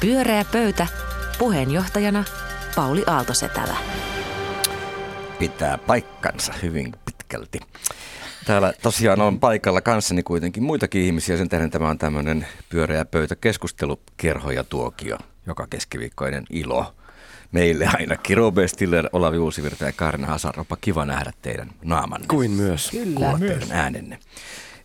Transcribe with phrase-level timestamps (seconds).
[0.00, 0.86] Pyöreä pöytä.
[1.38, 2.24] Puheenjohtajana
[2.76, 3.76] Pauli Aaltosetälä.
[5.38, 7.60] Pitää paikkansa hyvin pitkälti.
[8.46, 11.36] Täällä tosiaan on paikalla kanssani kuitenkin muitakin ihmisiä.
[11.36, 16.94] Sen tähden tämä on tämmöinen pyöreä pöytä keskustelukerho ja tuokio, joka keskiviikkoinen ilo.
[17.52, 20.76] Meille ainakin Robert Stiller, Olavi Uusivirta ja Kaarina Hasaropa.
[20.80, 22.26] Kiva nähdä teidän naamanne.
[22.26, 22.90] Kuin myös.
[22.90, 23.38] Kyllä.
[23.38, 24.18] Teidän äänenne.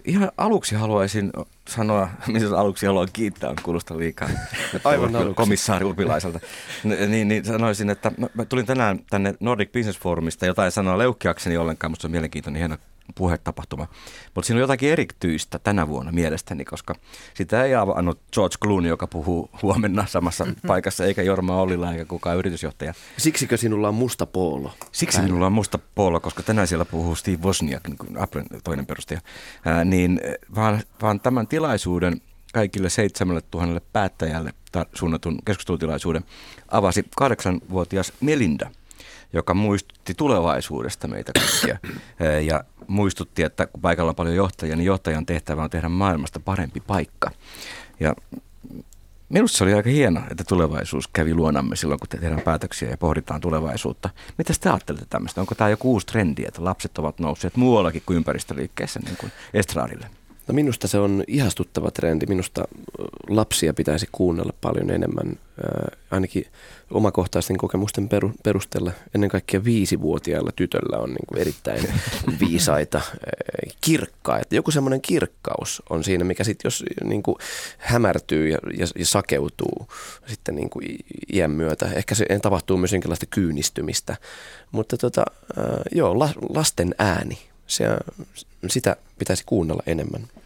[0.06, 1.32] Ihan aluksi haluaisin
[1.70, 4.30] sanoa, missä aluksi haluan kiittää, on kuulosta liikaa.
[4.84, 5.36] Aivan aluksi.
[5.36, 6.40] Komissaari Urpilaiselta.
[7.08, 11.92] niin, niin, sanoisin, että mä tulin tänään tänne Nordic Business Forumista jotain sanoa leukkiakseni ollenkaan,
[11.92, 12.78] musta on mielenkiintoinen hieno
[13.16, 13.88] puhetapahtuma.
[14.36, 16.96] Mutta siinä on jotakin erityistä tänä vuonna mielestäni, koska
[17.34, 20.68] sitä ei avannut George Clooney, joka puhuu huomenna samassa mm-hmm.
[20.68, 22.94] paikassa, eikä Jorma Ollila eikä kukaan yritysjohtaja.
[23.18, 24.74] Siksikö sinulla on musta poolo?
[24.92, 25.28] Siksi Päällä.
[25.28, 29.22] minulla on musta poolo, koska tänään siellä puhuu Steve Wozniak, niin kuin Applen toinen perustaja.
[29.66, 30.22] Ää, niin,
[30.56, 32.22] vaan, vaan tämän tilaisuuden
[32.54, 34.54] kaikille seitsemälle tuhannelle päättäjälle
[34.94, 36.24] suunnatun keskustelutilaisuuden
[36.72, 38.70] avasi kahdeksanvuotias Melinda–
[39.34, 41.78] joka muistutti tulevaisuudesta meitä kaikkia.
[42.48, 46.80] Ja muistutti, että kun paikalla on paljon johtajia, niin johtajan tehtävä on tehdä maailmasta parempi
[46.80, 47.32] paikka.
[48.00, 48.16] Ja
[49.32, 53.42] Minusta se oli aika hieno, että tulevaisuus kävi luonamme silloin, kun tehdään päätöksiä ja pohditaan
[53.42, 54.10] tulevaisuutta.
[54.38, 55.42] Mitä te ajattelette tämmöistä?
[55.42, 60.08] Onko tämä joku uusi trendi, että lapset ovat nousseet muuallakin kuin ympäristöliikkeessä niin kuin estraadille?
[60.52, 62.26] No minusta se on ihastuttava trendi.
[62.26, 62.64] Minusta
[63.30, 65.40] lapsia pitäisi kuunnella paljon enemmän,
[66.12, 66.46] ainakin
[66.90, 68.10] omakohtaisten kokemusten
[68.44, 68.92] perusteella.
[69.16, 71.84] Ennen kaikkea viisivuotiailla tytöllä on niin kuin erittäin
[72.42, 73.02] viisaita,
[73.82, 74.56] kirkkaita.
[74.56, 77.36] Joku semmoinen kirkkaus on siinä, mikä sitten jos niin kuin
[77.78, 79.88] hämärtyy ja, ja, ja sakeutuu
[80.28, 80.86] sitten niin kuin
[81.34, 81.90] iän myötä.
[81.96, 84.18] Ehkä se tapahtuu myös jonkinlaista kyynistymistä.
[84.72, 85.26] Mutta tota,
[85.92, 87.86] joo, lasten ääni, se,
[88.68, 90.41] sitä pitäisi kuunnella enemmän.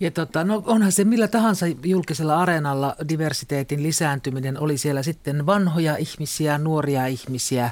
[0.00, 5.96] Ja tota, no onhan se millä tahansa julkisella areenalla diversiteetin lisääntyminen, oli siellä sitten vanhoja
[5.96, 7.70] ihmisiä, nuoria ihmisiä,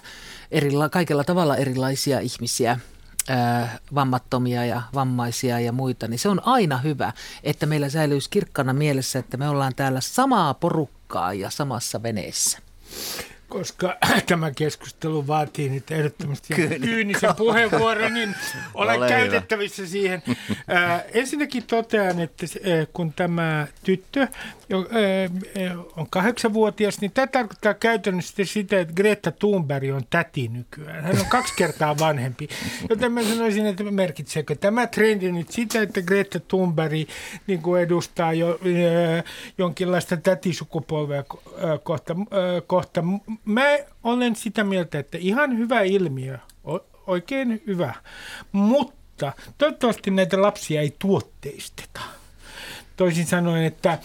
[0.50, 2.78] erila, kaikella tavalla erilaisia ihmisiä,
[3.94, 7.12] vammattomia ja vammaisia ja muita, niin se on aina hyvä,
[7.42, 12.58] että meillä säilyisi kirkkana mielessä, että me ollaan täällä samaa porukkaa ja samassa veneessä
[13.58, 18.34] koska tämä keskustelu vaatii nyt ehdottomasti kyynisen puheenvuoron, niin
[18.74, 19.90] olen Ole käytettävissä hyvä.
[19.90, 20.22] siihen.
[20.70, 24.28] Äh, ensinnäkin totean, että äh, kun tämä tyttö
[24.68, 31.04] jo, äh, on kahdeksanvuotias, niin tämä tarkoittaa käytännössä sitä, että Greta Thunberg on täti nykyään.
[31.04, 32.48] Hän on kaksi kertaa vanhempi.
[32.90, 37.08] Joten mä sanoisin, että merkitseekö tämä trendi nyt sitä, että Greta Thunberg
[37.46, 39.24] niin kuin edustaa jo äh,
[39.58, 41.24] jonkinlaista tätisukupolvea äh,
[41.82, 43.04] kohta, äh, kohta
[43.44, 43.64] mä
[44.02, 46.38] olen sitä mieltä, että ihan hyvä ilmiö,
[47.06, 47.94] oikein hyvä,
[48.52, 52.00] mutta toivottavasti näitä lapsia ei tuotteisteta.
[52.96, 53.98] Toisin sanoen, että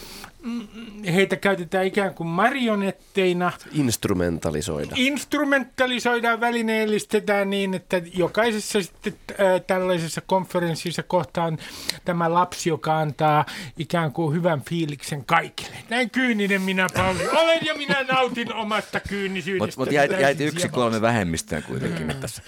[1.13, 3.51] heitä käytetään ikään kuin marionetteina.
[3.71, 4.91] Instrumentalisoida.
[4.95, 11.57] Instrumentalisoidaan, välineellistetään niin, että jokaisessa sitten äh, tällaisessa konferenssissa kohtaan
[12.05, 13.45] tämä lapsi, joka antaa
[13.77, 15.75] ikään kuin hyvän fiiliksen kaikille.
[15.89, 19.65] Näin kyyninen minä Pauli olen ja minä nautin omasta kyynisyydestä.
[19.65, 22.19] Mutta mut jäit, jäit yksi kolme vähemmistöön kuitenkin mm.
[22.19, 22.41] tässä.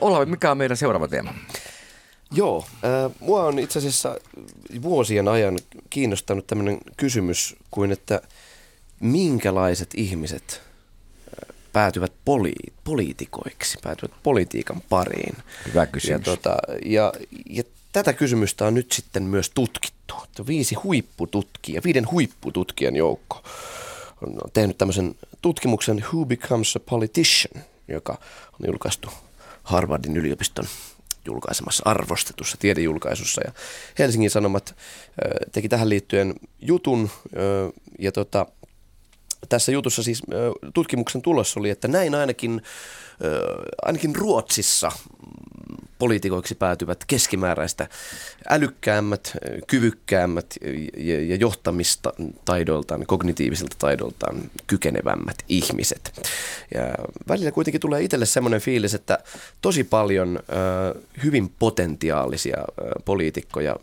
[0.00, 1.34] Olavi, mikä on meidän seuraava teema?
[2.32, 4.16] Joo, äh, mua on itse asiassa
[4.82, 5.58] vuosien ajan
[5.90, 8.22] kiinnostanut tämmöinen kysymys kuin, että
[9.00, 15.36] minkälaiset ihmiset äh, päätyvät poli- poliitikoiksi, päätyvät politiikan pariin.
[15.68, 16.10] Hyvä kysymys.
[16.10, 17.12] Ja, tota, ja,
[17.50, 20.14] ja tätä kysymystä on nyt sitten myös tutkittu.
[20.46, 23.42] Viisi huippututkija, viiden huippututkijan joukko
[24.26, 28.12] on tehnyt tämmöisen tutkimuksen Who Becomes a Politician, joka
[28.52, 29.10] on julkaistu
[29.62, 30.64] Harvardin yliopiston
[31.26, 33.40] julkaisemassa arvostetussa tiedejulkaisussa.
[33.44, 33.52] Ja
[33.98, 34.76] Helsingin Sanomat
[35.52, 37.10] teki tähän liittyen jutun
[37.98, 38.46] ja tota,
[39.48, 40.22] tässä jutussa siis
[40.74, 42.62] tutkimuksen tulos oli, että näin ainakin,
[43.82, 44.92] ainakin Ruotsissa
[46.02, 47.88] poliitikoiksi päätyvät keskimääräistä
[48.48, 49.32] älykkäämmät,
[49.66, 50.46] kyvykkäämmät
[50.96, 52.12] ja johtamista
[52.44, 56.20] taidoiltaan, kognitiivisilta taidoiltaan kykenevämmät ihmiset.
[56.74, 56.80] Ja
[57.28, 59.18] välillä kuitenkin tulee itselle semmoinen fiilis, että
[59.60, 60.38] tosi paljon
[61.24, 62.56] hyvin potentiaalisia
[63.04, 63.76] poliitikkoja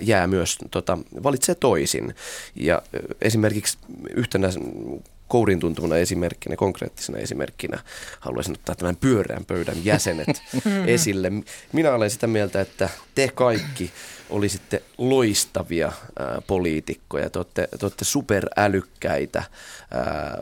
[0.00, 2.14] jää, myös, tota, valitsee toisin.
[2.54, 2.82] Ja
[3.22, 3.78] esimerkiksi
[4.14, 4.48] yhtenä
[5.34, 7.78] kourin tuntuvana esimerkkinä, konkreettisena esimerkkinä
[8.20, 10.42] haluaisin ottaa tämän pyöreän pöydän jäsenet
[10.86, 11.32] esille.
[11.72, 13.92] Minä olen sitä mieltä, että te kaikki
[14.34, 19.42] olisitte loistavia ää, poliitikkoja, te olette, te olette superälykkäitä,
[19.90, 20.38] ää,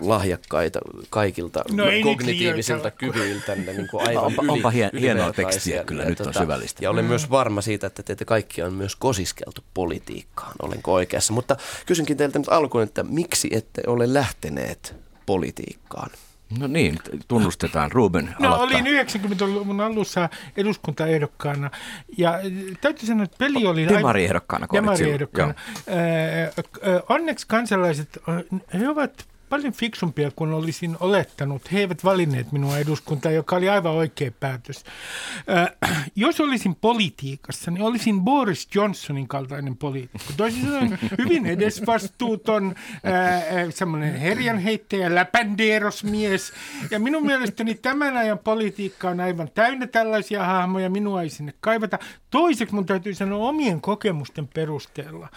[0.00, 0.78] lahjakkaita
[1.10, 3.12] kaikilta No kognitiivisilta liioitella.
[3.12, 6.84] kyvyiltä, niin kuin aivan Onpa- yli, onpa hien- hienoa tekstiä kyllä, Ja nyt on syvällistä.
[6.84, 11.32] Ja olen myös varma siitä, että teitä kaikkia on myös kosiskeltu politiikkaan, olenko oikeassa.
[11.32, 11.56] Mutta
[11.86, 14.94] kysynkin teiltä nyt alkuun, että miksi ette ole lähteneet
[15.26, 16.10] politiikkaan?
[16.58, 16.98] No niin,
[17.28, 17.92] tunnustetaan.
[17.92, 18.80] Ruben No aloittaa.
[18.80, 21.70] olin 90-luvun alussa eduskuntaehdokkaana
[22.18, 23.88] ja eh, täytyy sanoa, että peli oli...
[23.88, 25.54] Demariehdokkaana, Demariehdokkaana.
[25.88, 28.18] Äh, äh, Onneksi kansalaiset,
[28.80, 31.72] he ovat paljon fiksumpia kuin olisin olettanut.
[31.72, 34.84] He eivät valinneet minua eduskuntaan, joka oli aivan oikea päätös.
[35.90, 40.32] Äh, jos olisin politiikassa, niin olisin Boris Johnsonin kaltainen poliitikko.
[40.36, 42.74] Toisin sanoen hyvin edesvastuuton,
[43.06, 46.52] äh, äh, semmoinen herjanheittäjä, läpändeerosmies.
[46.90, 50.90] Ja minun mielestäni tämän ajan politiikka on aivan täynnä tällaisia hahmoja.
[50.90, 51.98] Minua ei sinne kaivata.
[52.36, 55.28] Toiseksi mun täytyy sanoa omien kokemusten perusteella,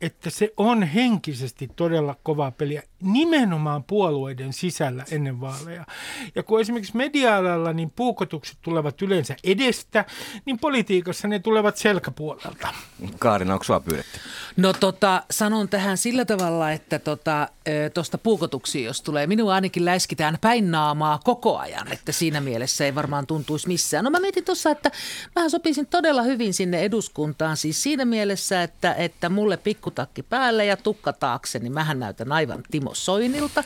[0.00, 5.86] että se on henkisesti todella kovaa peliä nimenomaan puolueiden sisällä ennen vaaleja.
[6.34, 10.04] Ja kun esimerkiksi media-alalla niin puukotukset tulevat yleensä edestä,
[10.44, 12.68] niin politiikassa ne tulevat selkäpuolelta.
[13.18, 14.20] Kaarina, onko sua pyydetty?
[14.56, 17.48] No tota, sanon tähän sillä tavalla, että tuosta
[17.94, 22.94] tota, puukotuksia, jos tulee, minua ainakin läiskitään päin naamaa koko ajan, että siinä mielessä ei
[22.94, 24.04] varmaan tuntuisi missään.
[24.04, 24.90] No mä mietin tuossa, että
[25.36, 30.76] mähän sopisin todella hyvin sinne eduskuntaan, siis siinä mielessä, että, että mulle pikkutakki päälle ja
[30.76, 33.64] tukka taakse, niin mähän näytän aivan Timo Soinilta.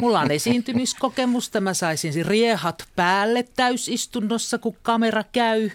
[0.00, 5.70] Mulla on esiintymiskokemusta, mä saisin riehat päälle täysistunnossa, kun kamera käy.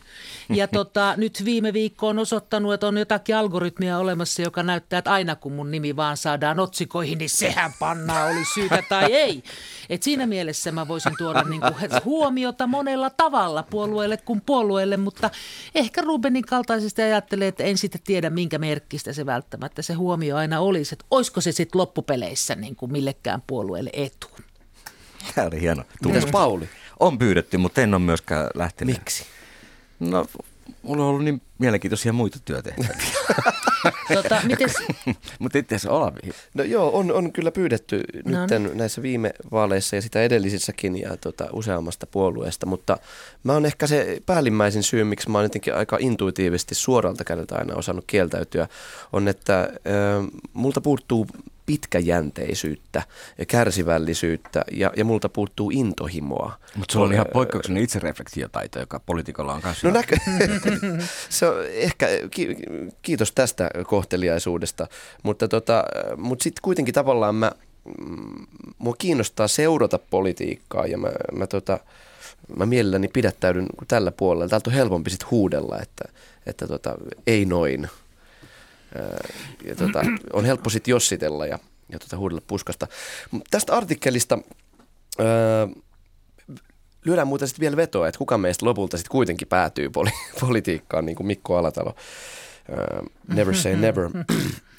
[0.49, 5.11] Ja tota, nyt viime viikko on osoittanut, että on jotakin algoritmia olemassa, joka näyttää, että
[5.11, 9.43] aina kun mun nimi vaan saadaan otsikoihin, niin sehän pannaa, oli syytä tai ei.
[9.89, 11.67] Et siinä mielessä mä voisin tuoda niinku
[12.05, 15.29] huomiota monella tavalla puolueelle kuin puolueelle, mutta
[15.75, 20.59] ehkä Rubenin kaltaisesti ajattelee, että en sitten tiedä, minkä merkkistä se välttämättä se huomio aina
[20.59, 20.95] olisi.
[20.95, 24.27] Että olisiko se sitten loppupeleissä niin kuin millekään puolueelle etu.
[25.35, 25.83] Tämä oli hieno.
[26.05, 26.25] Mitäs.
[26.25, 26.69] Pauli?
[26.99, 28.95] On pyydetty, mutta en ole myöskään lähtenyt.
[28.95, 29.23] Miksi?
[29.99, 30.25] No,
[30.83, 32.93] mulla on ollut niin mielenkiintoisia muita työtehtäviä.
[34.13, 34.73] Tota, mites,
[35.39, 36.19] mutta itse asiassa Olavi,
[36.53, 41.17] No joo, on, on kyllä pyydetty No nyt näissä viime vaaleissa ja sitä edellisissäkin ja
[41.17, 42.97] tota, useammasta puolueesta, mutta
[43.43, 47.75] mä oon ehkä se päällimmäisin syy, miksi mä oon jotenkin aika intuitiivisesti suoralta kädeltä aina
[47.75, 48.67] osannut kieltäytyä,
[49.13, 49.71] on, että ö,
[50.53, 51.27] multa puuttuu
[51.69, 53.03] pitkäjänteisyyttä
[53.37, 56.53] ja kärsivällisyyttä ja, ja multa puuttuu intohimoa.
[56.75, 59.87] mutta sulla on ihan poikkeuksellinen itsereflektiotaito, joka poliitikolla on kanssa.
[59.87, 60.15] No näkö,
[61.29, 62.55] se on ehkä, ki,
[63.01, 64.87] kiitos tästä kohteliaisuudesta,
[65.23, 65.83] mutta, tota,
[66.17, 67.51] mutta sitten kuitenkin tavallaan mä,
[67.99, 71.79] mm, mua kiinnostaa seurata politiikkaa ja mä, mä, tota,
[72.57, 74.47] mä mielelläni pidättäydyn tällä puolella.
[74.47, 76.03] Täältä on helpompi sitten huudella, että,
[76.45, 76.95] että tota,
[77.27, 77.89] ei noin.
[79.65, 80.01] Ja tota,
[80.33, 81.59] on helppo sitten jossitella ja,
[81.89, 82.87] ja tota, huudella puskasta.
[83.49, 84.39] Tästä artikkelista
[85.19, 85.67] ää,
[87.05, 91.15] lyödään muuten sitten vielä vetoa, että kuka meistä lopulta sitten kuitenkin päätyy poli- politiikkaan, niin
[91.15, 91.95] kuin Mikko Alatalo.
[92.69, 94.09] Uh, never say never.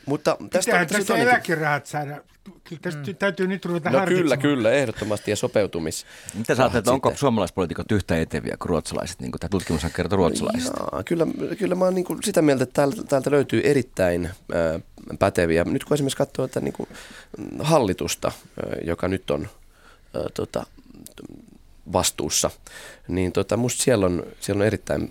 [0.06, 2.20] Mutta tästä, Pitää tästä tästä on- eläkerahat saada.
[2.64, 6.06] Kyllä tästä täytyy nyt ruveta No kyllä, kyllä, ehdottomasti ja sopeutumis.
[6.34, 10.76] Mitä sä ajattelet, onko suomalaispoliitikot yhtä eteviä kuin ruotsalaiset, niin kuin tämä tutkimus kertoo ruotsalaisista?
[10.92, 11.26] Jaa, kyllä,
[11.58, 14.80] kyllä mä oon niin kuin sitä mieltä, että täältä, täältä löytyy erittäin ää,
[15.18, 15.64] päteviä.
[15.64, 16.88] Nyt kun esimerkiksi katsoo että niin kuin
[17.58, 18.32] hallitusta,
[18.66, 19.48] ää, joka nyt on
[20.14, 20.66] ää, tota,
[21.92, 22.50] vastuussa,
[23.08, 25.08] niin tota, musta siellä on, siellä on erittäin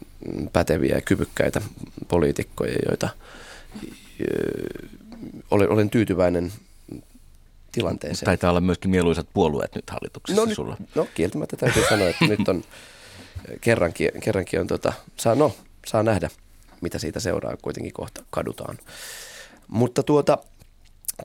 [0.54, 1.62] päteviä ja kyvykkäitä
[2.08, 4.90] poliitikkoja, joita ää,
[5.52, 6.52] olen, olen tyytyväinen
[7.72, 8.26] tilanteeseen.
[8.26, 10.78] Taitaa olla myöskin mieluisat puolueet nyt hallituksessa No, nyt, sulla.
[10.96, 12.64] no kieltämättä täytyy sanoa, että nyt on
[13.62, 16.30] kerrankin, kerrankin on tota, saa, no, saa nähdä,
[16.82, 18.78] mitä siitä seuraa, kuitenkin kohta kadutaan.
[19.68, 20.38] Mutta tuota,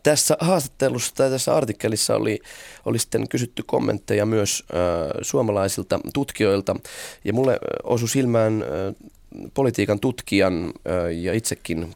[0.03, 2.41] tässä haastattelussa tai tässä artikkelissa oli,
[2.85, 4.79] oli sitten kysytty kommentteja myös äh,
[5.23, 6.77] suomalaisilta tutkijoilta.
[7.25, 9.11] Ja mulle osui silmään äh,
[9.55, 11.93] politiikan tutkijan äh, ja itsekin äh,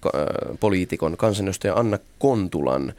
[0.61, 2.93] poliitikon kansanedustaja Anna Kontulan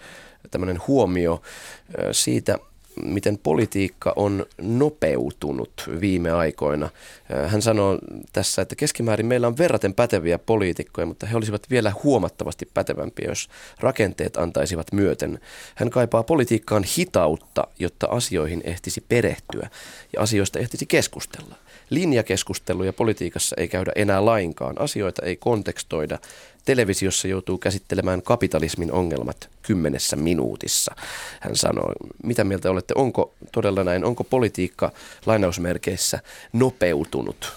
[0.51, 2.59] tämmöinen huomio äh, siitä,
[3.03, 6.85] miten politiikka on nopeutunut viime aikoina.
[6.85, 7.99] Äh, Hän sanoo
[8.33, 13.49] tässä, että keskimäärin meillä on verraten päteviä poliitikkoja, mutta he olisivat vielä huomattavasti pätevämpiä, jos
[13.79, 15.39] rakenteet antaisivat myöten.
[15.75, 19.69] Hän kaipaa politiikkaan hitautta, jotta asioihin ehtisi perehtyä
[20.13, 21.55] ja asioista ehtisi keskustella.
[21.89, 24.81] Linjakeskusteluja politiikassa ei käydä enää lainkaan.
[24.81, 26.19] Asioita ei kontekstoida.
[26.65, 30.95] Televisiossa joutuu käsittelemään kapitalismin ongelmat kymmenessä minuutissa.
[31.39, 31.93] Hän sanoo,
[32.23, 34.91] mitä mieltä olette, onko todella näin, onko politiikka
[35.25, 36.19] lainausmerkeissä
[36.53, 37.53] nopeutunut?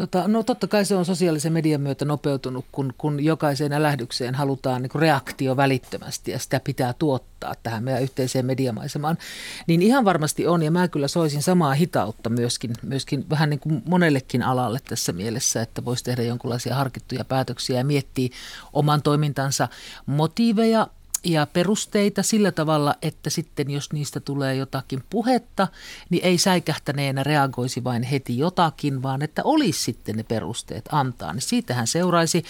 [0.00, 4.82] Tota, no totta kai se on sosiaalisen median myötä nopeutunut, kun, kun jokaiseen älähdykseen halutaan
[4.82, 9.18] niin reaktio välittömästi ja sitä pitää tuottaa tähän meidän yhteiseen mediamaisemaan.
[9.66, 13.82] Niin ihan varmasti on ja mä kyllä soisin samaa hitautta myöskin, myöskin vähän niin kuin
[13.84, 18.28] monellekin alalle tässä mielessä, että voisi tehdä jonkinlaisia harkittuja päätöksiä ja miettiä
[18.72, 19.68] oman toimintansa
[20.06, 20.86] motiiveja
[21.24, 25.68] ja perusteita sillä tavalla, että sitten jos niistä tulee jotakin puhetta,
[26.10, 31.32] niin ei säikähtäneenä reagoisi vain heti jotakin, vaan että olisi sitten ne perusteet antaa.
[31.32, 32.44] Niin siitähän seuraisi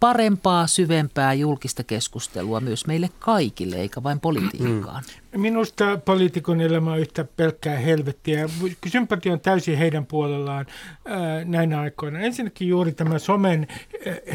[0.00, 5.02] parempaa, syvempää julkista keskustelua myös meille kaikille, eikä vain politiikkaan.
[5.06, 5.29] Mm.
[5.36, 8.48] Minusta poliitikon elämä on yhtä pelkkää helvettiä.
[8.86, 10.66] Sympatia on täysin heidän puolellaan
[11.04, 12.20] ää, näinä aikoina.
[12.20, 13.66] Ensinnäkin juuri tämä somen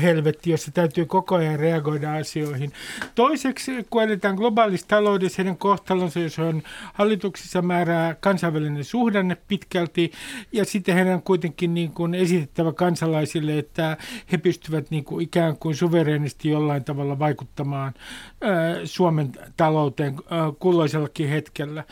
[0.02, 2.72] helvetti, jossa täytyy koko ajan reagoida asioihin.
[3.16, 10.12] Toiseksi, kun eletään globaalissa taloudessa, heidän kohtalonsa, jos on hallituksissa määrää kansainvälinen suhdanne pitkälti,
[10.52, 13.98] ja sitten heidän on kuitenkin niin kuin esitettävä kansalaisille, että
[14.32, 17.94] he pystyvät niin kuin ikään kuin suvereenisti jollain tavalla vaikuttamaan
[18.42, 20.52] ää, Suomen talouteen ää,
[20.86, 21.84] kulloisellakin hetkellä.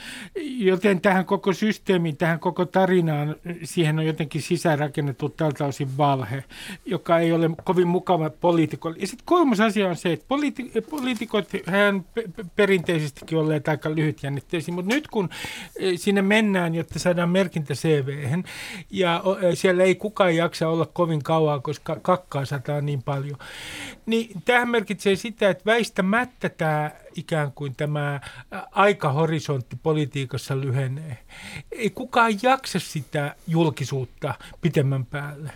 [0.57, 6.43] Joten tähän koko systeemiin, tähän koko tarinaan, siihen on jotenkin sisäänrakennettu tältä osin valhe,
[6.85, 8.97] joka ei ole kovin mukava poliitikolle.
[8.99, 12.05] Ja sitten kolmas asia on se, että poliiti- poliitikot, hän
[12.55, 15.29] perinteisestikin olleet aika lyhytjännitteisiä, mutta nyt kun
[15.79, 18.41] e, sinne mennään, jotta saadaan merkintä cv
[18.91, 23.37] ja e, siellä ei kukaan jaksa olla kovin kauan, koska kakkaa sataa niin paljon,
[24.05, 28.19] niin tähän merkitsee sitä, että väistämättä tämä ikään kuin tämä
[28.83, 31.17] aikahorisontti politiikassa lyhenee.
[31.71, 35.51] Ei kukaan jaksa sitä julkisuutta pitemmän päälle.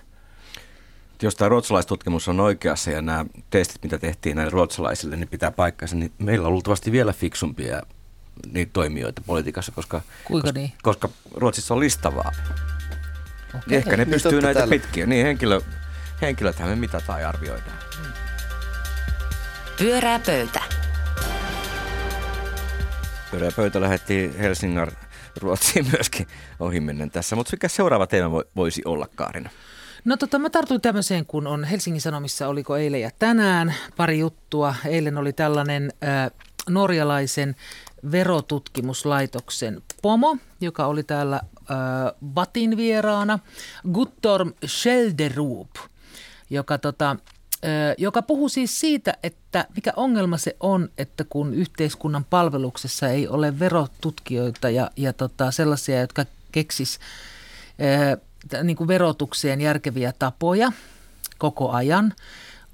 [1.22, 5.96] Jos tämä ruotsalaistutkimus on oikeassa ja nämä testit, mitä tehtiin näille ruotsalaisille, niin pitää paikkansa,
[5.96, 7.82] niin meillä on luultavasti vielä fiksumpia
[8.52, 10.72] niitä toimijoita politiikassa, koska, Kuinka koska, niin?
[10.84, 12.32] koska Ruotsissa on listavaa.
[13.56, 13.78] Okei.
[13.78, 14.72] Ehkä ne Niin, pystyy näitä täällä.
[14.72, 15.06] pitkiä.
[15.06, 15.62] Niin, henkilö,
[16.22, 17.78] henkilöthän me mitataan ja arvioidaan.
[19.78, 20.62] Pyörää pöytä.
[23.32, 24.92] Pyörä pöytä lähetti Helsingar
[25.42, 26.28] Ruotsiin myöskin
[26.60, 27.36] ohimennen tässä.
[27.36, 29.50] Mutta mikä seuraava teema vo- voisi olla, Kaarina?
[30.06, 34.76] No tota, mä tartuin tämmöiseen, kun on Helsingin Sanomissa, oliko eilen ja tänään pari juttua.
[34.86, 36.32] Eilen oli tällainen äh,
[36.70, 37.56] norjalaisen
[38.12, 41.78] verotutkimuslaitoksen pomo, joka oli täällä äh,
[42.36, 43.40] Vatin vieraana,
[43.94, 45.70] Guttorm Schelderup,
[46.50, 47.16] joka tota,
[47.98, 53.60] joka puhuu siis siitä, että mikä ongelma se on, että kun yhteiskunnan palveluksessa ei ole
[53.60, 57.00] verotutkijoita ja, ja tota, sellaisia, jotka keksis
[58.64, 60.72] niin kuin verotukseen järkeviä tapoja
[61.38, 62.14] koko ajan,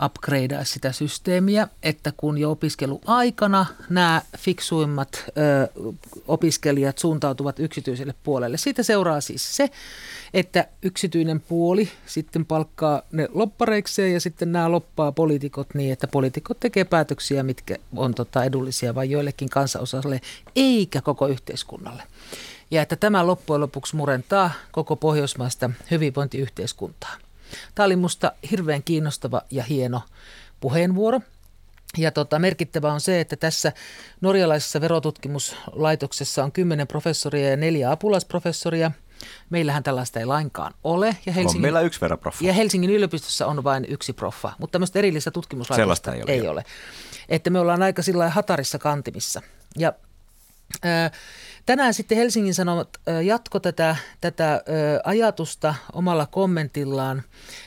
[0.05, 5.31] upgradea sitä systeemiä, että kun jo opiskeluaikana nämä fiksuimmat ö,
[6.27, 8.57] opiskelijat suuntautuvat yksityiselle puolelle.
[8.57, 9.69] Siitä seuraa siis se,
[10.33, 16.59] että yksityinen puoli sitten palkkaa ne loppareikseen ja sitten nämä loppaa poliitikot niin, että poliitikot
[16.59, 20.21] tekee päätöksiä, mitkä on tota edullisia vain joillekin kansanosalle,
[20.55, 22.03] eikä koko yhteiskunnalle.
[22.71, 27.23] Ja että tämä loppujen lopuksi murentaa koko pohjoismaista hyvinvointiyhteiskuntaa.
[27.75, 30.01] Tämä oli musta hirveän kiinnostava ja hieno
[30.60, 31.19] puheenvuoro.
[31.98, 33.72] Ja tota, merkittävä on se, että tässä
[34.22, 38.91] norjalaisessa verotutkimuslaitoksessa on kymmenen professoria ja neljä apulaisprofessoria.
[39.50, 41.05] Meillähän tällaista ei lainkaan ole.
[41.07, 42.45] Ja On Helsingin, meillä yksi veroproffa.
[42.45, 46.48] ja Helsingin yliopistossa on vain yksi proffa, mutta tämmöistä erillistä tutkimuslaitosta Sellaista ei ole, ei
[46.48, 46.63] ole.
[47.29, 49.41] Että me ollaan aika sillä hatarissa kantimissa.
[49.77, 49.93] Ja
[51.65, 52.89] tänään sitten Helsingin Sanomat
[53.23, 54.63] jatko tätä, tätä
[55.03, 57.23] ajatusta omalla kommentillaan,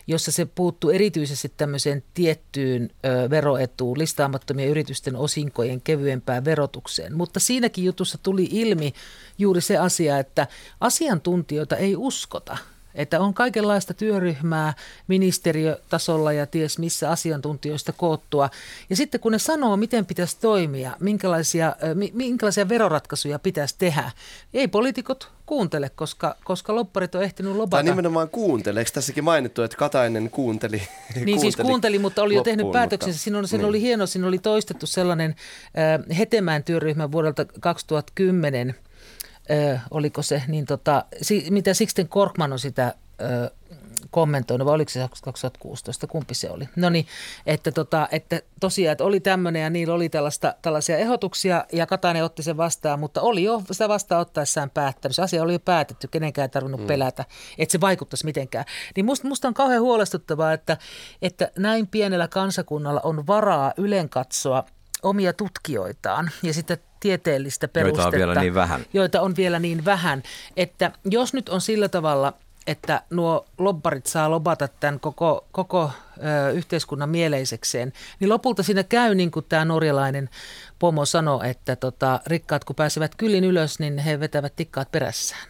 [0.07, 2.91] jossa se puuttuu erityisesti tämmöiseen tiettyyn
[3.31, 7.17] veroetuun, listaamattomien yritysten osinkojen kevyempään verotukseen.
[7.17, 8.93] Mutta siinäkin jutussa tuli ilmi
[9.39, 10.47] juuri se asia, että
[10.81, 12.57] asiantuntijoita ei uskota
[12.97, 14.75] että on kaikenlaista työryhmää
[15.09, 18.51] ministeriötasolla ja ties missä asiantuntijoista koottua.
[18.91, 21.77] Ja sitten kun ne sanoo, miten pitäisi toimia, minkälaisia,
[22.13, 24.11] minkälaisia veroratkaisuja pitäisi tehdä,
[24.55, 27.83] ei poliitikot kuuntele, koska, koska lopparit on ehtinyt Tai lopata.
[27.83, 28.79] nimenomaan kuuntele.
[28.81, 30.83] Eikö tässäkin mainittu, että Katainen kuunteli?
[31.25, 33.17] Niin siis kuunteli, mutta oli jo tehnyt loppuun, päätöksensä.
[33.17, 33.69] mutta- Siinä, on, siinä niin.
[33.69, 35.35] oli hieno, siinä oli toistettu sellainen
[36.11, 38.75] äh, Hetemään työryhmä vuodelta 2010,
[39.51, 43.51] äh, oliko se, niin tota, si, mitä Sixten Korkman on sitä äh,
[44.11, 46.69] kommentoinut, vai oliko se 2016, kumpi se oli?
[46.77, 47.07] No niin,
[47.47, 52.25] että, tota, että tosiaan, että oli tämmöinen ja niillä oli tällaista, tällaisia ehdotuksia ja Katainen
[52.25, 55.17] otti sen vastaan, mutta oli jo sitä vastaanottaessaan päättänyt.
[55.17, 56.87] Se asia oli jo päätetty, kenenkään ei tarvinnut mm.
[56.87, 57.25] pelätä,
[57.59, 58.65] että se vaikuttaisi mitenkään.
[58.97, 60.77] Niin musta, musta on kauhean huolestuttavaa, että,
[61.23, 64.65] että näin pienellä kansakunnalla on varaa ylen katsoa
[65.03, 68.17] omia tutkijoitaan ja sitä tieteellistä Joita on perustetta.
[68.17, 68.87] vielä niin vähän.
[68.93, 70.23] Joita on vielä niin vähän,
[70.57, 72.33] että jos nyt on sillä tavalla
[72.67, 79.15] että nuo lobbarit saa lobata tämän koko, koko ö, yhteiskunnan mieleisekseen, niin lopulta siinä käy
[79.15, 80.31] niin kuin tämä norjalainen
[80.79, 85.47] pomo sanoi, että tota, rikkaat kun pääsevät kyllin ylös, niin he vetävät tikkaat perässään.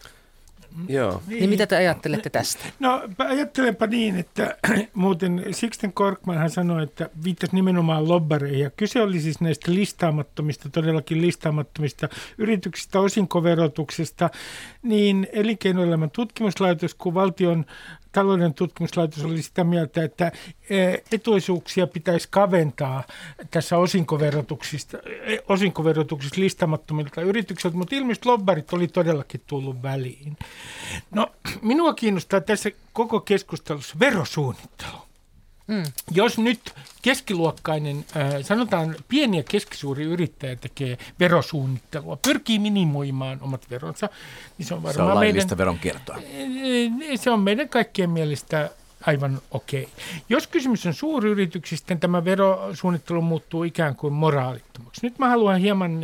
[0.89, 1.23] Joo.
[1.27, 2.65] Niin mitä te ajattelette tästä?
[2.79, 4.57] No ajattelenpa niin, että
[4.95, 8.61] muuten Sixten Korkmanhan sanoi, että viittasi nimenomaan lobbareihin.
[8.61, 14.31] Ja kyse oli siis näistä listaamattomista, todellakin listaamattomista yrityksistä, osinkoverotuksesta,
[14.83, 17.67] niin elinkeinoelämän tutkimuslaitos kuin valtion
[18.17, 20.33] talouden tutkimuslaitos oli sitä mieltä, että
[20.71, 23.05] eh, etuisuuksia pitäisi kaventaa
[23.51, 30.37] tässä osinkoverotuksista, eh, osinkoverotuksista listamattomilta yrityksiltä, mutta ilmeisesti lobbarit oli todellakin tullut väliin.
[31.11, 31.27] No,
[31.63, 35.06] minua kiinnostaa tässä koko keskustelussa verosuunnittelu.
[35.67, 35.83] Mm.
[36.11, 44.09] Jos nyt keskiluokkainen, äh, sanotaan pieni ja keskisuuri yrittäjä tekee verosuunnittelua, pyrkii minimoimaan omat veronsa,
[44.59, 45.59] niin se on varmaan se on meidän...
[45.59, 46.19] veronkiertoa.
[47.17, 48.71] Se on meidän kaikkien mielestä
[49.07, 49.83] aivan okei.
[49.83, 49.95] Okay.
[50.29, 55.01] Jos kysymys on suuryrityksistä, niin tämä verosuunnittelu muuttuu ikään kuin moraalittomaksi.
[55.03, 56.01] Nyt mä haluan hieman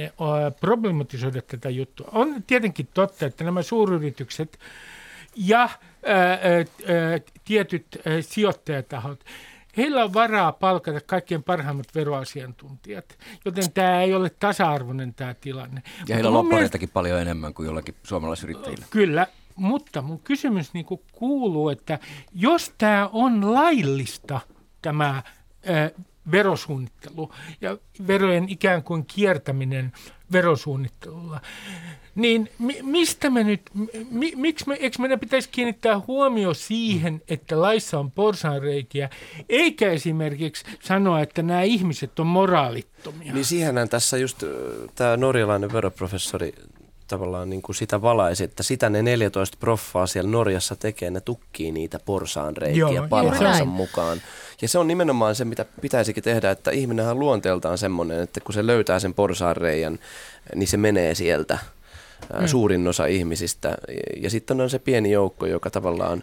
[0.60, 2.08] problematisoida tätä juttua.
[2.12, 4.58] On tietenkin totta, että nämä suuryritykset
[5.36, 5.58] ja
[6.06, 6.38] ää, ää,
[7.44, 9.20] tietyt ää, sijoittajatahot,
[9.76, 15.82] heillä on varaa palkata kaikkein parhaimmat veroasiantuntijat, joten tämä ei ole tasa-arvoinen tämä tilanne.
[16.08, 16.94] Ja heillä on loppareitakin mielestä...
[16.94, 18.86] paljon enemmän kuin jollakin suomalaisyrittäjillä.
[18.90, 19.26] Kyllä,
[19.56, 21.98] mutta mun kysymys niin kuuluu, että
[22.34, 24.40] jos tämä on laillista,
[24.82, 25.22] tämä
[26.30, 29.92] verosuunnittelu ja verojen ikään kuin kiertäminen
[30.32, 31.40] verosuunnittelulla,
[32.14, 33.62] niin mi, mistä me nyt,
[34.10, 39.10] mi, miksi me, eikö meidän pitäisi kiinnittää huomio siihen, että laissa on porsaanreikiä,
[39.48, 43.32] eikä esimerkiksi sanoa, että nämä ihmiset on moraalittomia?
[43.32, 44.42] Niin siihenhän tässä just
[44.94, 46.54] tämä norjalainen veroprofessori
[47.08, 51.72] tavallaan niin kuin sitä valaisi, että sitä ne 14 proffaa siellä Norjassa tekee, ne tukkii
[51.72, 54.22] niitä porsaanreikiä parhaansa mukaan.
[54.62, 58.66] Ja se on nimenomaan se, mitä pitäisikin tehdä, että ihminenhän luonteeltaan semmoinen, että kun se
[58.66, 59.98] löytää sen porsaanreijan,
[60.54, 61.58] niin se menee sieltä
[62.40, 62.46] mm.
[62.46, 63.76] suurin osa ihmisistä.
[64.16, 66.22] Ja sitten on se pieni joukko, joka tavallaan,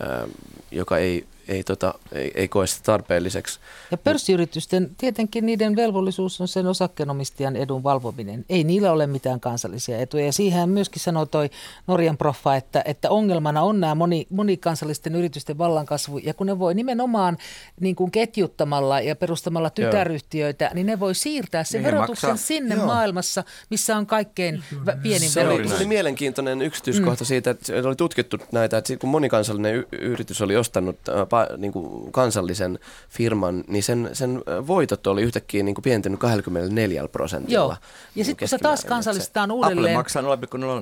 [0.00, 0.26] ää,
[0.70, 3.60] joka ei ei, tota, ei, ei koe sitä tarpeelliseksi.
[3.90, 8.44] Ja pörssiyritysten, tietenkin niiden velvollisuus on sen osakkeenomistajan edun valvominen.
[8.48, 10.26] Ei niillä ole mitään kansallisia etuja.
[10.26, 11.50] Ja siihen myöskin sanoi toi
[11.86, 16.18] Norjan proffa, että, että ongelmana on nämä moni, monikansallisten yritysten vallankasvu.
[16.18, 17.38] Ja kun ne voi nimenomaan
[17.80, 20.74] niin kuin ketjuttamalla ja perustamalla tytäryhtiöitä, Joo.
[20.74, 22.46] niin ne voi siirtää sen niin verotuksen maksaa.
[22.46, 22.86] sinne Joo.
[22.86, 24.64] maailmassa, missä on kaikkein
[25.02, 25.70] pienin se verotus.
[25.70, 27.26] Se oli mielenkiintoinen yksityiskohta mm.
[27.26, 32.12] siitä, että oli tutkittu näitä, että kun monikansallinen y- yritys oli ostanut äh, niin kuin
[32.12, 37.54] kansallisen firman, niin sen, sen voitot oli yhtäkkiä niin kuin pientynyt 24 prosentilla.
[37.54, 37.76] Joo,
[38.14, 39.78] ja sitten kun se taas kansallistetaan uudelleen...
[39.78, 40.22] Apple maksaa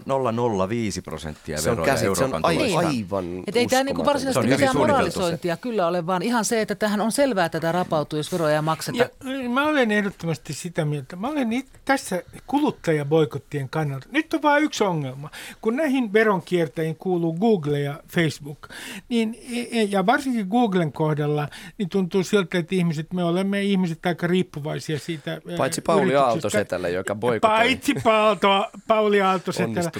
[0.07, 4.77] 0,005 prosenttia se veroja käsit, Se on aivan, aivan Et ei tämä niin varsinaisesti mitään
[4.77, 5.61] moralisointia se.
[5.61, 9.11] kyllä ole, vaan ihan se, että tähän on selvää, että tätä rapautuu, jos veroja maksetaan.
[9.43, 11.17] Ja, mä olen ehdottomasti sitä mieltä.
[11.17, 11.49] Mä olen
[11.85, 14.07] tässä kuluttajaboikottien kannalta.
[14.11, 15.31] Nyt on vain yksi ongelma.
[15.61, 18.69] Kun näihin veronkiertäjiin kuuluu Google ja Facebook,
[19.09, 24.07] niin, e- e- ja varsinkin Googlen kohdalla, niin tuntuu siltä, että ihmiset, me olemme ihmiset
[24.07, 27.57] aika riippuvaisia siitä Paitsi Pauli Aaltosetällä, joka boikotoi.
[27.57, 29.91] Paitsi Paalto, Pauli Aaltosetällä.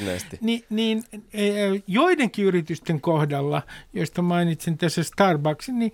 [0.41, 1.43] Niin, niin e,
[1.87, 5.93] joidenkin yritysten kohdalla, joista mainitsin tässä Starbucksin, niin,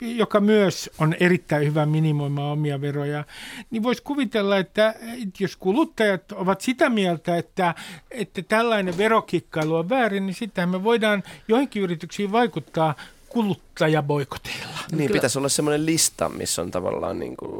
[0.00, 3.24] joka myös on erittäin hyvä minimoimaan omia veroja,
[3.70, 4.94] niin voisi kuvitella, että
[5.40, 7.74] jos kuluttajat ovat sitä mieltä, että,
[8.10, 12.94] että tällainen verokikkailu on väärin, niin sitten me voidaan joihinkin yrityksiin vaikuttaa
[13.36, 14.78] kuluttajaboikoteilla.
[14.90, 15.12] Niin, kyllä.
[15.12, 17.50] pitäisi olla semmoinen lista, missä on tavallaan niin kuin,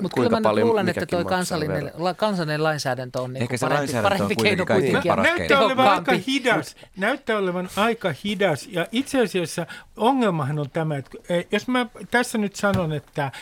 [0.00, 4.36] Mut kuinka kyllä paljon luulen, että tuo kansallinen, la, kansallinen lainsäädäntö on niin parempi, parempi
[4.36, 5.02] keino kuitenkin.
[5.02, 5.22] Niin.
[5.22, 6.76] Näyttää olevan aika hidas.
[6.96, 8.66] Näyttää olevan aika hidas.
[8.66, 13.32] Ja itse asiassa ongelmahan on tämä, että eh, jos mä tässä nyt sanon, että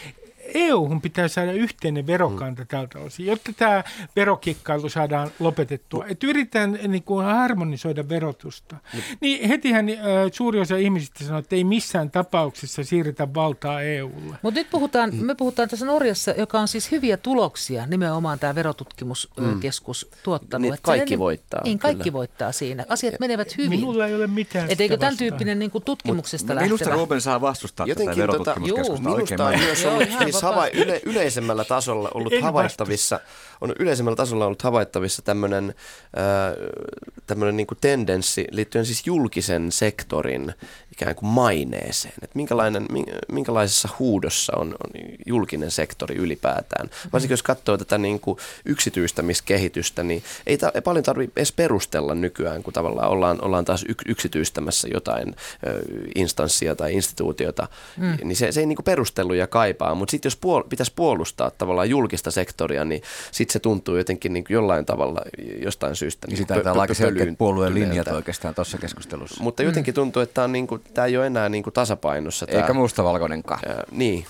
[0.55, 2.69] EU pitää saada yhteinen verokanta mm.
[2.69, 3.85] tältä osin, jotta tämä
[4.17, 6.05] verokikkailu saadaan lopetettua.
[6.09, 8.77] Että yritetään niin kuin harmonisoida verotusta.
[8.95, 9.01] Mm.
[9.21, 9.97] Niin hetihän äh,
[10.33, 14.37] suuri osa ihmisistä sanoo, että ei missään tapauksessa siirretä valtaa EUlle.
[14.43, 15.25] Mutta nyt puhutaan, mm.
[15.25, 20.19] me puhutaan tässä Norjassa, joka on siis hyviä tuloksia, nimenomaan tämä verotutkimuskeskus mm.
[20.23, 20.71] tuottanut.
[20.71, 21.61] Niin, kaikki ne, voittaa.
[21.65, 22.13] Niin, kaikki kyllä.
[22.13, 22.85] voittaa siinä.
[22.89, 23.71] Asiat menevät hyvin.
[23.71, 26.65] Minulla ei ole mitään Et eikö tämän tyyppinen niin kuin tutkimuksesta Mut, lähtevä?
[26.65, 29.41] Minusta Ruben saa vastustaa Jotenkin tätä verotutkimuskeskusta tota, oikein.
[29.41, 30.09] Minusta on myös ollut
[30.41, 33.21] siis hava- yle- yleisemmällä tasolla ollut En havaittavissa,
[33.61, 35.75] on yleisemmällä tasolla ollut havaittavissa tämmöinen
[36.19, 40.55] äh, niin tendenssi liittyen siis julkisen sektorin
[40.95, 42.15] ikään kuin maineeseen.
[42.23, 42.87] Että minkälainen,
[43.33, 44.91] minkälaisessa huudossa on, on
[45.27, 46.91] julkinen sektori ylipäätään.
[47.13, 52.15] Varsinkin jos katsoo tätä niin kuin yksityistämiskehitystä, niin ei, ta- ei paljon tarvitse edes perustella
[52.15, 55.83] nykyään, kun tavallaan ollaan, ollaan taas yk- yksityistämässä jotain ö,
[56.15, 57.69] instanssia tai instituutiota.
[57.97, 58.17] Mm.
[58.25, 61.91] Niin se, se ei niin kuin perusteluja kaipaa, mutta sitten jos puol- pitäisi puolustaa tavallaan
[61.91, 65.21] julkista sektoria, niin sitten se tuntuu jotenkin niin kuin jollain tavalla
[65.63, 66.27] jostain syystä.
[66.27, 69.43] Niin sitä taitaa aika selkeät puolueen linjat oikeastaan tuossa keskustelussa.
[69.43, 72.47] Mutta jotenkin tuntuu, että tämä, on niin kuin, tämä ei ole enää niin kuin tasapainossa.
[72.49, 73.61] Eikä tämä, mustavalkoinenkaan.
[73.69, 74.27] Ää, niin,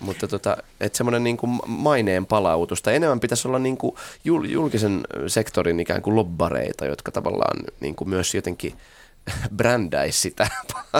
[0.00, 5.00] mutta tota, että semmoinen niin kuin maineen palautus, tai enemmän pitäisi olla niin kuin julkisen
[5.26, 8.74] sektorin ikään kuin lobbareita, jotka tavallaan niin kuin myös jotenkin
[9.56, 10.48] brändäisi sitä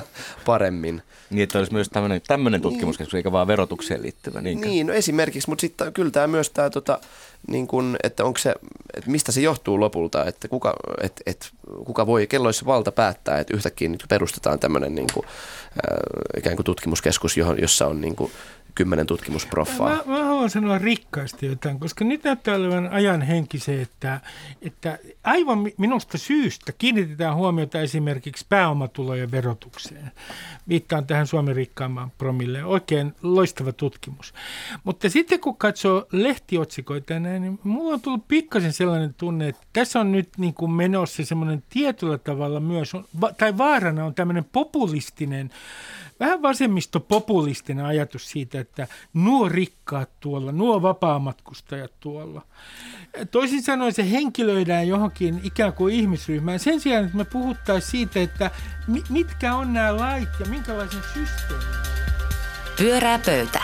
[0.47, 1.03] paremmin.
[1.31, 3.19] Niin, että olisi myös tämmöinen, tämmöinen tutkimuskeskus, niin.
[3.19, 4.41] eikä vaan verotukseen liittyvä.
[4.41, 4.69] Niinkö?
[4.69, 7.01] Niin, no esimerkiksi, mutta sitten kyllä tämä myös tämä, tota,
[7.49, 8.55] niin kun, että onko se,
[8.95, 11.51] että mistä se johtuu lopulta, että kuka, et, et,
[11.85, 16.57] kuka voi, kello olisi valta päättää, että yhtäkkiä nyt perustetaan tämmöinen niin kuin, äh, ikään
[16.57, 18.33] kuin tutkimuskeskus, johon, jossa on niin kuin,
[18.75, 19.89] kymmenen tutkimusproffaa.
[19.89, 24.21] Mä, mä haluan sanoa rikkaasti jotain, koska nyt näyttää olevan ajan henki se, että,
[24.63, 30.13] että aivan minusta syystä kiinnitetään huomiota esimerkiksi pääomatulojen verotukseen.
[30.69, 32.65] Viittaan tähän Suomen rikkaamman promille.
[32.65, 34.35] Oikein loistava tutkimus.
[34.85, 40.01] Mutta sitten kun katsoo lehtiotsikoita näin, niin mulla on tullut pikkasen sellainen tunne, että tässä
[40.01, 42.93] on nyt niin kuin menossa semmoinen tietyllä tavalla myös,
[43.39, 45.51] tai vaarana on tämmöinen populistinen
[46.21, 52.43] vähän vasemmistopopulistinen ajatus siitä, että nuo rikkaat tuolla, nuo vapaamatkustajat tuolla.
[53.31, 56.59] Toisin sanoen se henkilöidään johonkin ikään kuin ihmisryhmään.
[56.59, 58.51] Sen sijaan, että me puhuttaisiin siitä, että
[59.11, 61.67] mitkä on nämä lait ja minkälaisen systeemin.
[62.79, 63.63] Pyörää pöytä.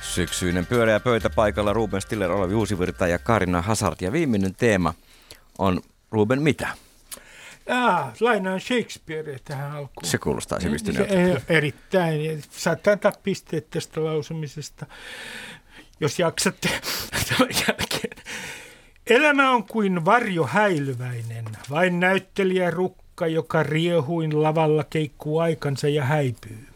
[0.00, 3.96] Syksyinen pyöreä pöytä paikalla Ruben Stiller, Olavi Uusivirta ja Karina Hazard.
[4.00, 4.94] Ja viimeinen teema
[5.58, 6.68] on Ruben mitä?
[7.68, 10.04] Ah, lainaan Shakespearea tähän alkuun.
[10.04, 11.40] Se kuulostaa sivistyneeltä.
[11.48, 12.42] Erittäin.
[12.50, 14.86] Saattaa antaa pisteet tästä lausumisesta,
[16.00, 16.68] jos jaksatte
[17.28, 18.16] tämän jälkeen.
[19.06, 26.68] Elämä on kuin varjo häilyväinen, vain näyttelijä rukka, joka riehuin lavalla keikkuu aikansa ja häipyy.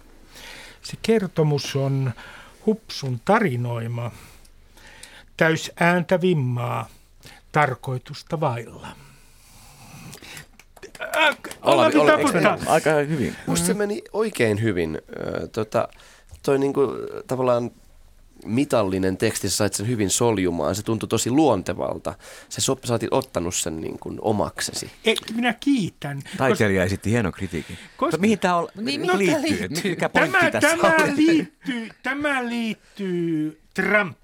[0.83, 2.13] Se kertomus on
[2.67, 4.11] hupsun tarinoima,
[5.37, 6.89] täys ääntä vimmaa,
[7.53, 9.06] tarkoitusta vailla.
[11.63, 12.23] Olavi, Olavi,
[12.67, 13.37] aika hyvin?
[13.47, 14.99] Musta se meni oikein hyvin.
[15.53, 15.89] Tota,
[16.43, 16.81] toi niinku,
[17.27, 17.71] tavallaan
[18.45, 20.75] mitallinen teksti, sä sait sen hyvin soljumaan.
[20.75, 22.15] Se tuntui tosi luontevalta.
[22.49, 24.91] Se sop, sä ottanut sen niin kuin omaksesi.
[25.05, 26.23] E, minä kiitän.
[26.37, 27.79] Taiteilija koska, esitti hienon kritiikin.
[27.97, 29.91] Koska, mihin tämä on, niin, no, liittyy?
[29.91, 34.19] Mikä tämä, tämä, liittyy, tämä liittyy Trump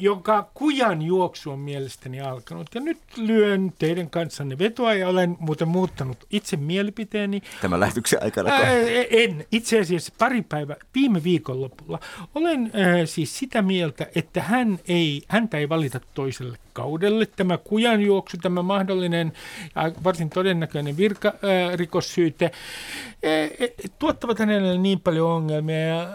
[0.00, 2.74] joka kujan juoksu on mielestäni alkanut.
[2.74, 7.42] Ja nyt lyön teidän kanssanne vetoa ja olen muuten muuttanut itse mielipiteeni.
[7.60, 8.50] Tämän lähetyksen aikana?
[8.50, 8.72] Ää,
[9.10, 9.46] en.
[9.52, 11.98] Itse asiassa pari päivää viime viikonlopulla.
[12.34, 17.26] Olen ää, siis sitä mieltä, että hän ei, häntä ei valita toiselle kaudelle.
[17.26, 19.32] Tämä kujanjuoksu, tämä mahdollinen
[19.74, 22.50] ja varsin todennäköinen virkarikossyyte
[23.98, 26.08] tuottavat hänelle niin paljon ongelmia ja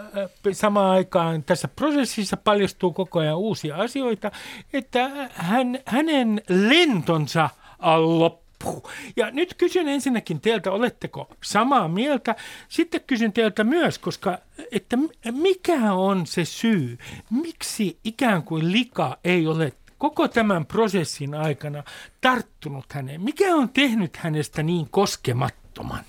[0.52, 4.30] samaan aikaan tässä prosessissa paljastuu koko ajan uusia asioita,
[4.72, 7.50] että hän, hänen lentonsa
[7.96, 12.36] loppuu ja nyt kysyn ensinnäkin teiltä, oletteko samaa mieltä?
[12.68, 14.38] Sitten kysyn teiltä myös, koska
[14.72, 14.98] että
[15.30, 16.98] mikä on se syy,
[17.30, 21.82] miksi ikään kuin lika ei ole koko tämän prosessin aikana
[22.20, 23.20] tarttunut häneen?
[23.20, 26.04] Mikä on tehnyt hänestä niin koskemattoman?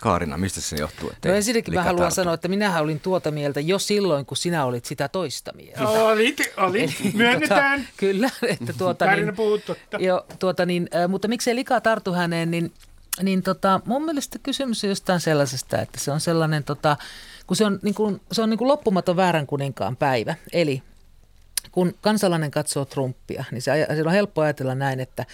[0.00, 1.12] Kaarina, mistä se johtuu?
[1.24, 2.14] No ensinnäkin mä haluan tartu.
[2.14, 5.80] sanoa, että minähän olin tuota mieltä jo silloin, kun sinä olit sitä toista mieltä.
[5.80, 7.00] No, olit, olit.
[7.00, 7.80] Eli, myönnetään.
[7.80, 9.96] Tuota, kyllä, että tuota Kaarina niin, puhuu totta.
[10.00, 12.72] Jo, tuota niin, äh, mutta miksei likaa tartu häneen, niin,
[13.22, 16.96] niin tota, mun mielestä kysymys on jostain sellaisesta, että se on sellainen, tota,
[17.46, 20.34] kun se on, niin kuin, se on niin kuin loppumaton väärän kuninkaan päivä.
[20.52, 20.82] Eli
[21.78, 25.26] kun kansalainen katsoo Trumpia, niin se, se on helppo ajatella näin, että,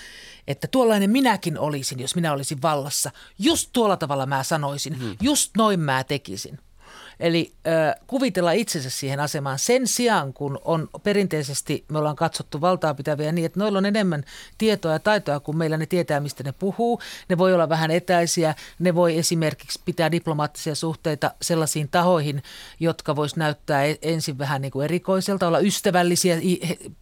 [0.49, 3.11] että tuollainen minäkin olisin, jos minä olisin vallassa.
[3.39, 5.17] Just tuolla tavalla mä sanoisin, hmm.
[5.23, 6.59] just noin mä tekisin.
[7.25, 12.95] Eli äh, kuvitella itsensä siihen asemaan sen sijaan, kun on perinteisesti, me ollaan katsottu valtaa
[12.95, 14.25] pitäviä niin, että noilla on enemmän
[14.59, 17.01] tietoa ja taitoa kuin meillä, ne tietää mistä ne puhuu.
[17.29, 22.43] Ne voi olla vähän etäisiä, ne voi esimerkiksi pitää diplomaattisia suhteita sellaisiin tahoihin,
[22.81, 26.37] jotka vois näyttää e-, ensin vähän niin kuin erikoiselta, olla ystävällisiä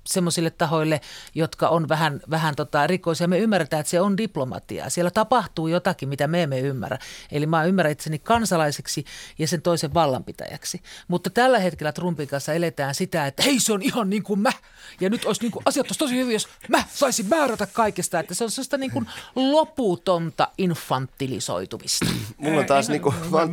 [0.07, 1.01] semmoisille tahoille,
[1.35, 3.29] jotka on vähän, vähän tota erikoisia.
[3.29, 4.91] Me ymmärretään, että se on diplomatiaa.
[4.91, 6.99] Siellä tapahtuu jotakin, mitä me emme ymmärrä.
[7.33, 9.05] Eli mä ymmärrän itseni kansalaiseksi
[9.39, 10.83] ja sen toisen vallan vallanpitäjäksi.
[11.09, 14.53] Mutta tällä hetkellä Trumpin kanssa eletään sitä, että hei se on ihan niin kuin mä.
[15.01, 18.21] Ja nyt olisi niin kuin, asiat olisi tosi hyviä, jos mä saisin määrätä kaikesta.
[18.21, 22.07] Että se on sellaista niin kuin loputonta infantilisoitumista.
[22.39, 23.51] Mulla on taas niinku, vaan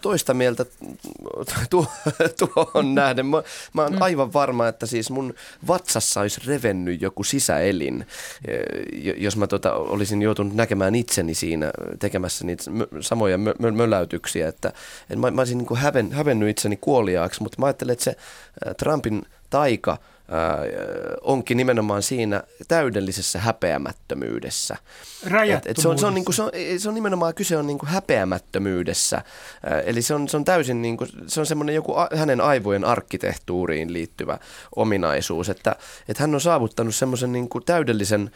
[0.00, 0.66] toista mieltä
[1.70, 1.86] tuo,
[2.38, 3.26] tuohon nähden.
[3.26, 4.02] Mä, mä oon mm.
[4.02, 5.34] aivan varma, että siis mun
[5.66, 8.06] vatsassa olisi revennyt joku sisäelin,
[8.48, 12.64] eh, jos mä tota, olisin joutunut näkemään itseni siinä tekemässä niitä
[13.00, 14.48] samoja mö, mö, möläytyksiä.
[14.48, 14.68] Että,
[15.02, 18.74] että mä, mä olisin niin häven, hävennyt itseni kuoliaaksi, mutta mä ajattelen, että se eh,
[18.76, 19.98] Trumpin taika–
[21.20, 24.76] onkin nimenomaan siinä täydellisessä häpeämättömyydessä.
[25.58, 27.86] Et, et se, on, se, on, niinku, se, on, se on nimenomaan kyse on niinku
[27.86, 29.22] häpeämättömyydessä.
[29.84, 33.92] Eli se on, se on täysin niinku, se on semmoinen joku a, hänen aivojen arkkitehtuuriin
[33.92, 34.38] liittyvä
[34.76, 35.76] ominaisuus, että,
[36.08, 38.30] että hän on saavuttanut semmoisen niinku täydellisen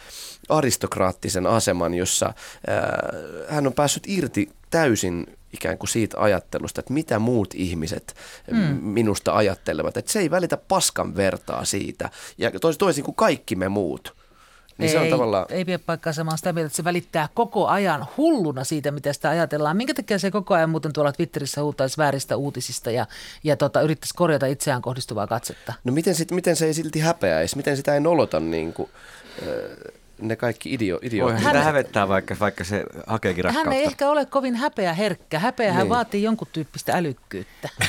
[0.49, 2.35] aristokraattisen aseman, jossa
[2.67, 3.13] ää,
[3.49, 8.15] hän on päässyt irti täysin ikään kuin siitä ajattelusta, että mitä muut ihmiset
[8.51, 8.59] mm.
[8.83, 9.97] minusta ajattelevat.
[9.97, 12.11] Että se ei välitä paskan vertaa siitä.
[12.39, 14.15] Ja toisin, toisin kuin kaikki me muut.
[14.79, 15.47] Niin ei, se on tavallaan...
[15.49, 19.31] ei pidä paikkaa samaa sitä mieltä, että se välittää koko ajan hulluna siitä, mitä sitä
[19.31, 19.77] ajatellaan.
[19.77, 23.07] Minkä takia se koko ajan muuten tuolla Twitterissä huutaisi vääristä uutisista ja,
[23.45, 25.73] ja tota, yrittäisi korjata itseään kohdistuvaa katsetta?
[25.85, 27.57] No miten, sit, miten se ei silti häpeäisi?
[27.57, 28.91] Miten sitä ei nolota niin kuin,
[29.43, 29.49] äh,
[30.21, 31.45] ne kaikki idio, idiootit.
[31.45, 33.71] Voi hän hävettää, vaikka, vaikka se hakeekin rakkautta.
[33.71, 35.39] Hän ei ehkä ole kovin häpeä herkkä.
[35.39, 35.89] Häpeä niin.
[35.89, 37.69] vaatii jonkun tyyppistä älykkyyttä.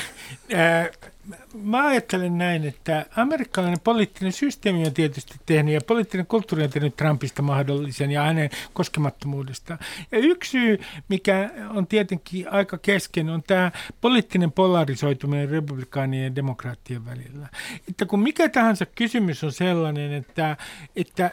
[1.54, 6.96] Mä ajattelen näin, että amerikkalainen poliittinen systeemi on tietysti tehnyt ja poliittinen kulttuuri on tehnyt
[6.96, 9.80] Trumpista mahdollisen ja hänen koskemattomuudestaan.
[10.12, 17.06] Ja yksi syy, mikä on tietenkin aika kesken, on tämä poliittinen polarisoituminen republikaanien ja demokraattien
[17.06, 17.48] välillä.
[17.90, 20.58] Että kun mikä tahansa kysymys on sellainen, että,
[20.96, 21.32] että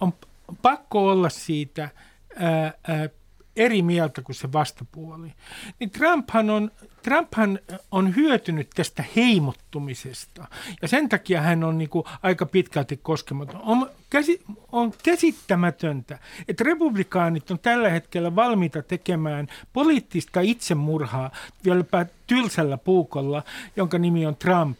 [0.00, 0.12] on
[0.62, 1.88] pakko olla siitä
[3.56, 5.32] eri mieltä kuin se vastapuoli.
[5.78, 6.70] Niin Trumphan on,
[7.02, 7.58] Trumphan
[7.90, 10.46] on hyötynyt tästä heimottumisesta
[10.82, 13.60] ja sen takia hän on niin kuin aika pitkälti koskematon.
[13.62, 21.30] On, käsi, on käsittämätöntä, että republikaanit on tällä hetkellä valmiita tekemään poliittista itsemurhaa
[21.64, 23.42] vieläpä tylsällä puukolla,
[23.76, 24.78] jonka nimi on Trump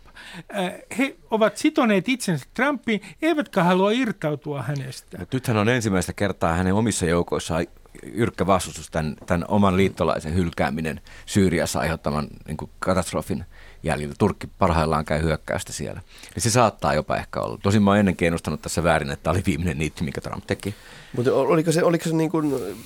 [0.57, 5.19] Äh, he ovat sitoneet itsensä Trumpiin, eivätkä halua irtautua hänestä.
[5.19, 7.67] Mutta nythän on ensimmäistä kertaa hänen omissa joukoissaan
[8.03, 13.45] yrkkä vastustus tämän, tämän oman liittolaisen hylkääminen Syyriassa aiheuttaman niin kuin katastrofin
[13.83, 14.15] jäljiltä.
[14.19, 16.01] Turkki parhaillaan käy hyökkäystä siellä.
[16.35, 17.59] Ja se saattaa jopa ehkä olla.
[17.63, 20.75] Tosin mä oon ennenkin ennustanut tässä väärin, että tämä oli viimeinen niitti, mikä Trump teki.
[21.17, 22.77] Mutta oliko se, oliko se niin kuin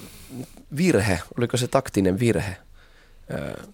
[0.76, 2.56] virhe, oliko se taktinen virhe?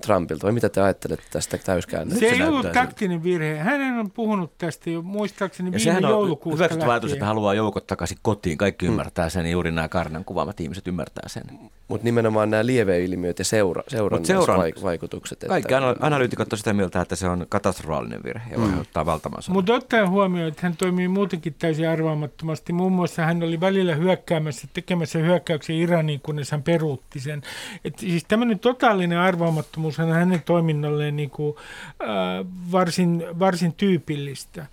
[0.06, 2.20] Trumpilta, vai mitä te ajattelette tästä täyskäännöstä?
[2.20, 3.56] Se ei ollut taktinen virhe.
[3.56, 6.90] Hän on puhunut tästä jo muistaakseni ja viime joulukuusta lähtien.
[6.90, 8.58] ajatus, että haluaa joukot takaisin kotiin.
[8.58, 8.92] Kaikki hmm.
[8.92, 11.42] ymmärtää sen, juuri nämä Karnan kuvaamat ihmiset ymmärtää sen.
[11.88, 15.42] Mutta nimenomaan nämä lieveilmiöt ja seura, seurannusvaikutukset.
[15.42, 15.48] Että...
[15.48, 18.80] Kaikki analyytikot on sitä mieltä, että se on katastrofaalinen virhe ja mm.
[18.80, 22.72] ottaa valtavan Mutta ottaen huomioon, että hän toimii muutenkin täysin arvaamattomasti.
[22.72, 27.42] Muun muassa hän oli välillä hyökkäämässä, tekemässä hyökkäyksen Iraniin, kunnes hän peruutti sen.
[27.84, 31.57] Et siis tämmöinen totaalinen arvaamattomuus on hänen toiminnalleen niin kuin,
[32.02, 32.09] äh,
[32.72, 34.66] varsin, varsin tyypillistä.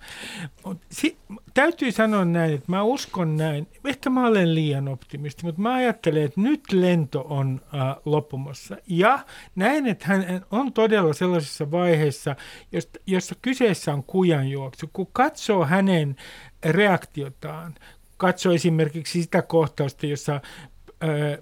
[0.90, 1.18] Si-
[1.54, 3.66] täytyy sanoa näin, että mä uskon näin.
[3.84, 8.76] Ehkä mä olen liian optimisti, mutta mä ajattelen, että nyt lento on äh, loppumassa.
[8.86, 9.18] Ja
[9.54, 12.36] näin, että hän on todella sellaisessa vaiheessa,
[12.72, 14.90] josta, jossa kyseessä on kujanjuoksu.
[14.92, 16.16] Kun katsoo hänen
[16.64, 17.74] reaktiotaan,
[18.16, 20.40] katsoo esimerkiksi sitä kohtausta, jossa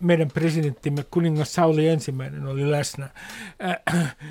[0.00, 3.08] meidän presidenttimme kuningas Sauli ensimmäinen oli läsnä.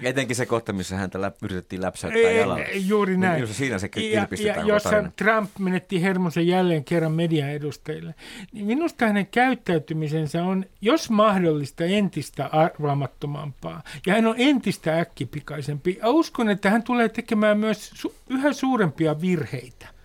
[0.04, 2.66] Etenkin se kohta, missä häntä läp, yritettiin läpsäyttää jalalla.
[2.74, 3.44] Juuri niin, näin.
[3.44, 5.04] Niin, siinä se ja, ja jossa.
[5.16, 8.16] Trump menetti hermonsa jälleen kerran median edustajille.
[8.52, 13.84] Niin minusta hänen käyttäytymisensä on, jos mahdollista, entistä arvaamattomampaa.
[14.06, 15.98] Ja hän on entistä äkkipikaisempi.
[16.02, 19.97] Ja uskon, että hän tulee tekemään myös su- yhä suurempia virheitä.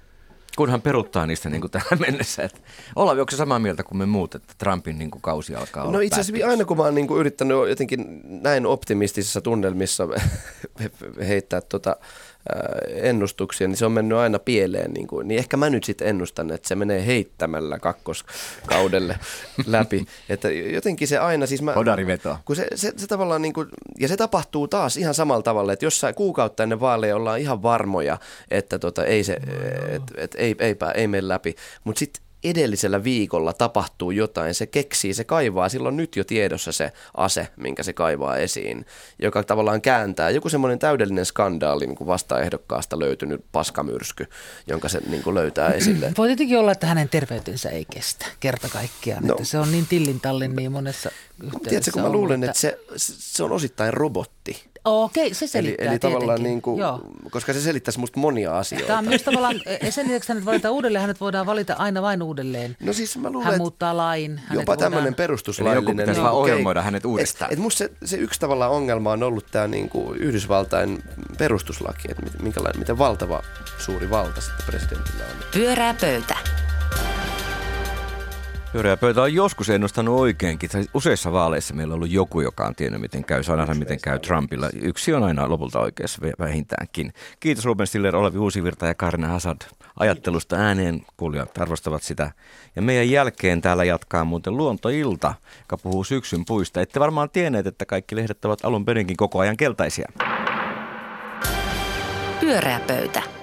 [0.56, 2.42] Kunhan peruttaa niistä niin kuin tähän mennessä.
[2.42, 2.60] Että
[2.96, 6.00] Olavi, onko samaa mieltä kuin me muut, että Trumpin niin kuin kausi alkaa olla No
[6.00, 10.08] itse asiassa aina kun mä oon niin kuin yrittänyt jotenkin näin optimistisissa tunnelmissa
[11.28, 11.96] heittää tota,
[12.88, 14.92] ennustuksia, niin se on mennyt aina pieleen.
[14.92, 19.18] Niin, kuin, niin ehkä mä nyt sitten ennustan, että se menee heittämällä kakkoskaudelle
[19.66, 20.06] läpi.
[20.28, 21.72] Että jotenkin se aina siis mä...
[22.44, 23.68] Kun se, se, se tavallaan niin kuin,
[24.00, 28.18] ja se tapahtuu taas ihan samalla tavalla, että jossain kuukautta ennen vaaleja ollaan ihan varmoja,
[28.50, 29.32] että tota, ei se,
[29.88, 31.54] et, et, ei, ei, ei, ei mene läpi.
[31.84, 36.92] Mutta sitten edellisellä viikolla tapahtuu jotain, se keksii, se kaivaa, silloin nyt jo tiedossa se
[37.14, 38.86] ase, minkä se kaivaa esiin,
[39.18, 44.26] joka tavallaan kääntää joku semmoinen täydellinen skandaali niin kuin vastaehdokkaasta löytynyt paskamyrsky,
[44.66, 46.12] jonka se niin kuin löytää esille.
[46.18, 49.86] Voi tietenkin olla, että hänen terveytensä ei kestä kerta kaikkiaan, no, että se on niin
[49.86, 51.10] tillintallin niin monessa
[51.42, 54.71] yhteydessä Tiedätkö, kun mä luullut, että, että se, se on osittain robotti.
[54.84, 56.44] Okei, se Eli, selittää eli tavallaan tietenkin.
[56.44, 57.00] niin kuin, Joo.
[57.30, 58.86] koska se selittäisi musta monia asioita.
[58.86, 62.22] Tämä on myös tavallaan, e, sen lisäksi hänet valitaan uudelleen, hänet voidaan valita aina vain
[62.22, 62.76] uudelleen.
[62.80, 64.40] No siis mä luulen, Hän että muuttaa lain.
[64.50, 65.82] jopa tämmöinen voidaan- Eli perustuslaillinen...
[65.84, 67.48] joku pitäisi niin vaan kuin ohjelmoida hänet uudestaan.
[67.50, 71.02] Et, et musta se, se yksi tavallaan ongelma on ollut tämä niinku Yhdysvaltain
[71.38, 73.42] perustuslaki, että minkälainen, miten valtava
[73.78, 75.44] suuri valta sitten presidentillä on.
[75.52, 76.36] Pyörää pöytä.
[78.72, 80.70] Pyöreä pöytä on joskus ennustanut oikeinkin.
[80.94, 83.42] Useissa vaaleissa meillä on ollut joku, joka on tiennyt, miten käy.
[83.42, 84.68] Saa nähdä, miten käy Trumpilla.
[84.82, 87.12] Yksi on aina lopulta oikeassa vä- vähintäänkin.
[87.40, 89.60] Kiitos Ruben Stiller, Olavi Uusivirta ja Karina Hazard
[89.98, 91.06] ajattelusta ääneen.
[91.16, 92.32] Kuulijat arvostavat sitä.
[92.76, 96.80] Ja meidän jälkeen täällä jatkaa muuten Luontoilta, joka puhuu syksyn puista.
[96.80, 100.08] Ette varmaan tienneet, että kaikki lehdet ovat alun perinkin koko ajan keltaisia.
[102.40, 103.41] Pyörää pöytä.